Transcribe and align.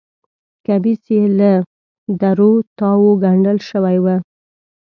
کمیس 0.65 1.03
یې 1.15 1.23
له 1.39 1.51
درو 2.21 2.51
تاوو 2.79 3.11
ګنډل 3.23 3.57
شوی 3.69 3.97
و. 4.01 4.05